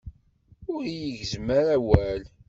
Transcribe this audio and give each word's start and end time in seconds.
Ur 0.73 0.83
yi-gezzem 0.97 1.47
ara 1.57 1.71
awal. 1.77 2.23